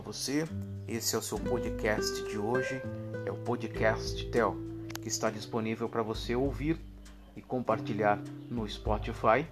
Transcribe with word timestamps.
você. 0.00 0.46
Esse 0.88 1.14
é 1.14 1.18
o 1.18 1.22
seu 1.22 1.38
podcast 1.38 2.24
de 2.28 2.38
hoje, 2.38 2.80
é 3.24 3.30
o 3.30 3.36
podcast 3.36 4.24
Tel, 4.30 4.56
que 5.00 5.08
está 5.08 5.30
disponível 5.30 5.88
para 5.88 6.02
você 6.02 6.34
ouvir 6.34 6.78
e 7.36 7.42
compartilhar 7.42 8.20
no 8.50 8.68
Spotify. 8.68 9.46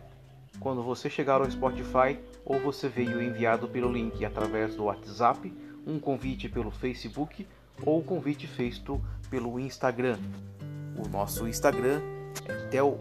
Quando 0.60 0.82
você 0.82 1.10
chegar 1.10 1.40
ao 1.40 1.50
Spotify 1.50 2.18
ou 2.44 2.60
você 2.60 2.88
veio 2.88 3.22
enviado 3.22 3.68
pelo 3.68 3.92
link 3.92 4.24
através 4.24 4.74
do 4.74 4.84
WhatsApp, 4.84 5.52
um 5.86 5.98
convite 5.98 6.48
pelo 6.48 6.70
Facebook 6.70 7.46
ou 7.82 8.02
convite 8.02 8.46
feito 8.46 9.00
pelo 9.28 9.58
Instagram. 9.58 10.18
O 10.96 11.08
nosso 11.08 11.46
Instagram 11.48 12.00
é 12.46 12.68
Tel. 12.68 12.98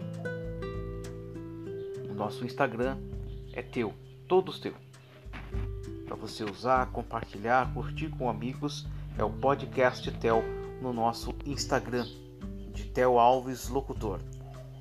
O 2.10 2.14
nosso 2.14 2.44
Instagram 2.44 2.98
é 3.52 3.62
teu, 3.62 3.92
todos 4.28 4.58
teu 4.58 4.83
para 6.04 6.16
você 6.16 6.44
usar, 6.44 6.86
compartilhar, 6.86 7.72
curtir 7.72 8.08
com 8.10 8.28
amigos 8.28 8.86
é 9.16 9.24
o 9.24 9.30
podcast 9.30 10.10
Tel 10.12 10.42
no 10.80 10.92
nosso 10.92 11.34
Instagram 11.46 12.06
de 12.72 12.84
Tel 12.84 13.18
Alves 13.18 13.68
Locutor, 13.68 14.20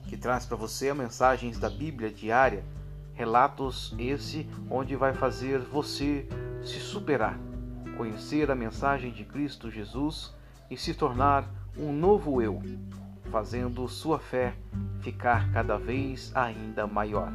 que 0.08 0.18
traz 0.18 0.46
para 0.46 0.58
você 0.58 0.94
mensagens 0.94 1.58
da 1.58 1.70
Bíblia 1.70 2.12
diária, 2.12 2.66
relatos 3.14 3.94
esse 3.98 4.48
onde 4.70 4.96
vai 4.96 5.14
fazer 5.14 5.60
você 5.60 6.28
se 6.64 6.80
superar, 6.80 7.38
conhecer 7.96 8.50
a 8.50 8.56
mensagem 8.56 9.12
de 9.12 9.24
Cristo 9.24 9.70
Jesus 9.70 10.34
e 10.70 10.76
se 10.76 10.94
tornar 10.94 11.48
um 11.78 11.94
novo 11.94 12.42
eu, 12.42 12.62
fazendo 13.32 13.88
sua 13.88 14.20
fé 14.20 14.56
ficar 15.02 15.52
cada 15.52 15.78
vez 15.78 16.32
ainda 16.36 16.88
maior. 16.88 17.32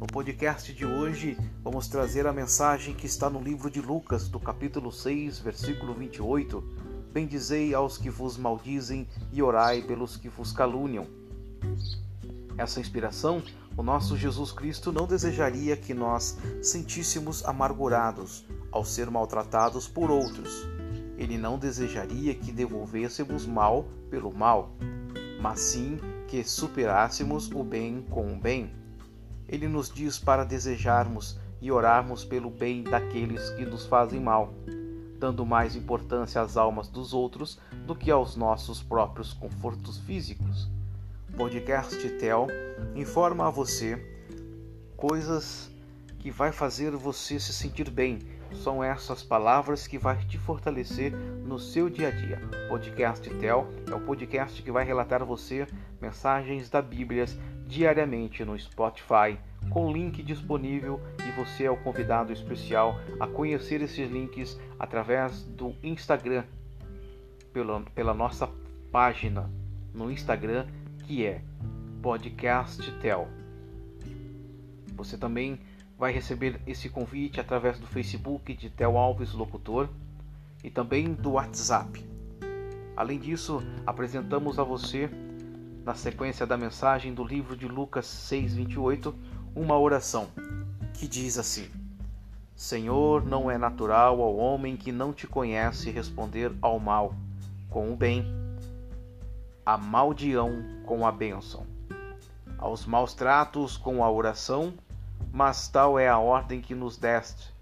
No 0.00 0.06
podcast 0.06 0.72
de 0.72 0.86
hoje, 0.86 1.36
vamos 1.62 1.86
trazer 1.86 2.26
a 2.26 2.32
mensagem 2.32 2.94
que 2.94 3.04
está 3.04 3.28
no 3.28 3.38
livro 3.38 3.70
de 3.70 3.82
Lucas, 3.82 4.30
do 4.30 4.40
capítulo 4.40 4.90
6, 4.90 5.40
versículo 5.40 5.92
28. 5.92 6.64
Bendizei 7.12 7.74
aos 7.74 7.98
que 7.98 8.08
vos 8.08 8.38
maldizem 8.38 9.06
e 9.30 9.42
orai 9.42 9.82
pelos 9.82 10.16
que 10.16 10.30
vos 10.30 10.52
caluniam. 10.52 11.06
Essa 12.56 12.80
inspiração, 12.80 13.42
o 13.76 13.82
nosso 13.82 14.16
Jesus 14.16 14.52
Cristo 14.52 14.90
não 14.90 15.06
desejaria 15.06 15.76
que 15.76 15.92
nós 15.92 16.38
sentíssemos 16.62 17.44
amargurados 17.44 18.46
ao 18.72 18.86
ser 18.86 19.10
maltratados 19.10 19.86
por 19.86 20.10
outros. 20.10 20.66
Ele 21.18 21.36
não 21.36 21.58
desejaria 21.58 22.34
que 22.34 22.50
devolvêssemos 22.52 23.44
mal 23.44 23.84
pelo 24.08 24.34
mal, 24.34 24.74
mas 25.42 25.60
sim 25.60 26.00
que 26.26 26.42
superássemos 26.42 27.50
o 27.50 27.62
bem 27.62 28.00
com 28.08 28.32
o 28.32 28.36
bem 28.40 28.79
ele 29.50 29.66
nos 29.66 29.90
diz 29.90 30.16
para 30.16 30.44
desejarmos 30.44 31.36
e 31.60 31.72
orarmos 31.72 32.24
pelo 32.24 32.48
bem 32.48 32.84
daqueles 32.84 33.50
que 33.50 33.66
nos 33.66 33.84
fazem 33.84 34.20
mal, 34.20 34.54
dando 35.18 35.44
mais 35.44 35.74
importância 35.74 36.40
às 36.40 36.56
almas 36.56 36.88
dos 36.88 37.12
outros 37.12 37.58
do 37.84 37.96
que 37.96 38.12
aos 38.12 38.36
nossos 38.36 38.80
próprios 38.80 39.32
confortos 39.32 39.98
físicos. 39.98 40.70
Podcast 41.36 42.08
Tel 42.10 42.46
informa 42.94 43.48
a 43.48 43.50
você 43.50 44.00
coisas 44.96 45.68
que 46.20 46.30
vai 46.30 46.52
fazer 46.52 46.92
você 46.92 47.40
se 47.40 47.52
sentir 47.52 47.90
bem. 47.90 48.20
São 48.62 48.84
essas 48.84 49.22
palavras 49.22 49.86
que 49.86 49.98
vai 49.98 50.16
te 50.26 50.38
fortalecer 50.38 51.12
no 51.44 51.58
seu 51.58 51.90
dia 51.90 52.08
a 52.08 52.10
dia. 52.10 52.40
Podcast 52.68 53.28
Tel 53.34 53.66
é 53.90 53.94
o 53.94 54.00
podcast 54.00 54.62
que 54.62 54.70
vai 54.70 54.84
relatar 54.84 55.22
a 55.22 55.24
você 55.24 55.66
mensagens 56.00 56.68
da 56.70 56.80
Bíblia 56.80 57.26
diariamente 57.70 58.44
no 58.44 58.58
Spotify, 58.58 59.38
com 59.70 59.92
link 59.92 60.22
disponível 60.24 61.00
e 61.24 61.30
você 61.30 61.64
é 61.64 61.70
o 61.70 61.76
convidado 61.76 62.32
especial 62.32 63.00
a 63.20 63.28
conhecer 63.28 63.80
esses 63.80 64.10
links 64.10 64.58
através 64.78 65.44
do 65.44 65.72
Instagram, 65.80 66.44
pela, 67.52 67.80
pela 67.94 68.12
nossa 68.12 68.50
página 68.90 69.48
no 69.94 70.10
Instagram 70.10 70.66
que 71.06 71.24
é 71.24 71.42
podcasttel. 72.02 73.28
Você 74.96 75.16
também 75.16 75.60
vai 75.96 76.12
receber 76.12 76.60
esse 76.66 76.88
convite 76.88 77.40
através 77.40 77.78
do 77.78 77.86
Facebook 77.86 78.52
de 78.52 78.68
Tel 78.68 78.98
Alves 78.98 79.32
Locutor 79.32 79.88
e 80.64 80.70
também 80.70 81.14
do 81.14 81.32
WhatsApp. 81.32 82.04
Além 82.96 83.18
disso, 83.18 83.62
apresentamos 83.86 84.58
a 84.58 84.64
você 84.64 85.08
na 85.84 85.94
sequência 85.94 86.46
da 86.46 86.56
mensagem 86.56 87.14
do 87.14 87.24
livro 87.24 87.56
de 87.56 87.66
Lucas 87.66 88.06
6:28, 88.06 89.14
uma 89.54 89.78
oração 89.78 90.28
que 90.94 91.08
diz 91.08 91.38
assim: 91.38 91.68
Senhor, 92.54 93.24
não 93.24 93.50
é 93.50 93.56
natural 93.56 94.20
ao 94.20 94.36
homem 94.36 94.76
que 94.76 94.92
não 94.92 95.12
te 95.12 95.26
conhece 95.26 95.90
responder 95.90 96.52
ao 96.60 96.78
mal 96.78 97.14
com 97.70 97.92
o 97.92 97.96
bem, 97.96 98.26
a 99.64 99.78
maldião 99.78 100.62
com 100.84 101.06
a 101.06 101.12
bênção, 101.12 101.66
aos 102.58 102.84
maus 102.84 103.14
tratos 103.14 103.76
com 103.76 104.04
a 104.04 104.10
oração, 104.10 104.74
mas 105.32 105.68
tal 105.68 105.98
é 105.98 106.08
a 106.08 106.18
ordem 106.18 106.60
que 106.60 106.74
nos 106.74 106.96
deste. 106.96 107.54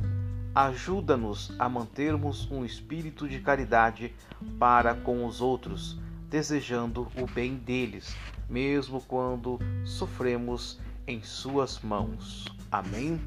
Ajuda-nos 0.55 1.55
a 1.59 1.69
mantermos 1.69 2.51
um 2.51 2.65
espírito 2.65 3.29
de 3.29 3.39
caridade 3.39 4.13
para 4.59 4.95
com 4.95 5.25
os 5.25 5.41
outros 5.41 5.97
desejando 6.29 7.09
o 7.17 7.27
bem 7.27 7.55
deles, 7.57 8.15
mesmo 8.49 9.01
quando 9.01 9.59
sofremos 9.85 10.79
em 11.07 11.23
Suas 11.23 11.81
mãos. 11.81 12.45
Amém? 12.71 13.19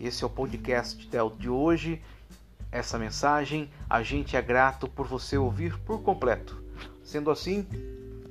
Esse 0.00 0.24
é 0.24 0.26
o 0.26 0.30
podcast 0.30 1.06
de 1.38 1.48
hoje. 1.48 2.00
Essa 2.72 2.98
mensagem, 2.98 3.68
a 3.88 4.02
gente 4.02 4.36
é 4.36 4.42
grato 4.42 4.88
por 4.88 5.06
você 5.06 5.36
ouvir 5.36 5.78
por 5.80 6.02
completo. 6.02 6.62
Sendo 7.02 7.30
assim, 7.30 7.66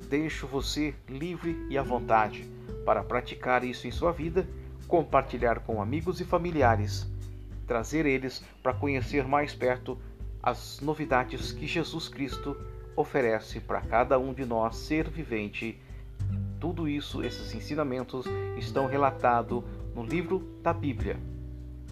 deixo 0.08 0.46
você 0.46 0.94
livre 1.08 1.56
e 1.68 1.78
à 1.78 1.82
vontade 1.82 2.50
para 2.84 3.04
praticar 3.04 3.62
isso 3.62 3.86
em 3.86 3.92
sua 3.92 4.10
vida, 4.10 4.48
compartilhar 4.88 5.60
com 5.60 5.80
amigos 5.80 6.20
e 6.20 6.24
familiares, 6.24 7.06
trazer 7.64 8.06
eles 8.06 8.42
para 8.60 8.74
conhecer 8.74 9.24
mais 9.24 9.54
perto 9.54 9.96
as 10.42 10.80
novidades 10.80 11.52
que 11.52 11.66
Jesus 11.66 12.08
Cristo 12.08 12.56
oferece 12.96 13.60
para 13.60 13.80
cada 13.80 14.18
um 14.18 14.32
de 14.32 14.44
nós 14.44 14.76
ser 14.76 15.08
vivente. 15.08 15.80
Tudo 16.58 16.88
isso, 16.88 17.22
esses 17.22 17.54
ensinamentos, 17.54 18.26
estão 18.56 18.86
relatados 18.86 19.62
no 19.94 20.04
livro 20.04 20.40
da 20.62 20.72
Bíblia. 20.72 21.18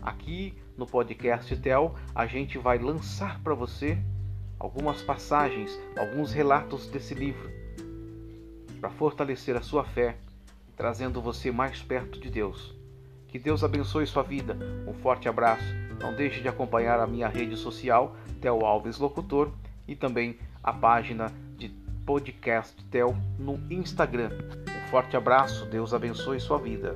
Aqui 0.02 0.54
no 0.76 0.86
podcast 0.86 1.56
Tel, 1.56 1.94
a 2.14 2.26
gente 2.26 2.58
vai 2.58 2.78
lançar 2.78 3.40
para 3.40 3.54
você 3.54 3.98
algumas 4.58 5.02
passagens, 5.02 5.78
alguns 5.96 6.32
relatos 6.32 6.86
desse 6.86 7.14
livro, 7.14 7.50
para 8.80 8.90
fortalecer 8.90 9.56
a 9.56 9.62
sua 9.62 9.84
fé, 9.84 10.16
trazendo 10.76 11.20
você 11.20 11.50
mais 11.50 11.82
perto 11.82 12.20
de 12.20 12.30
Deus. 12.30 12.76
Que 13.28 13.38
Deus 13.38 13.62
abençoe 13.62 14.06
sua 14.06 14.22
vida. 14.22 14.56
Um 14.86 14.94
forte 14.94 15.28
abraço. 15.28 15.64
Não 16.00 16.14
deixe 16.14 16.40
de 16.40 16.48
acompanhar 16.48 16.98
a 17.00 17.06
minha 17.06 17.28
rede 17.28 17.56
social, 17.56 18.16
Tel 18.40 18.64
Alves 18.64 18.98
Locutor, 18.98 19.50
e 19.86 19.96
também 19.96 20.38
a 20.62 20.72
página 20.72 21.32
de 21.56 21.68
podcast 22.04 22.74
Tel 22.90 23.16
no 23.38 23.60
Instagram. 23.70 24.30
Um 24.30 24.90
forte 24.90 25.16
abraço, 25.16 25.66
Deus 25.66 25.92
abençoe 25.92 26.40
sua 26.40 26.58
vida. 26.58 26.94